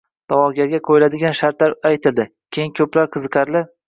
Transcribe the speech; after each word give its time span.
da’vogarlarga 0.31 0.77
qo‘yiladigan 0.87 1.35
shartlar 1.39 1.75
aytildi. 1.89 2.25
Keyin 2.59 2.73
ko‘plab 2.81 3.13
«qiziqarli» 3.17 3.63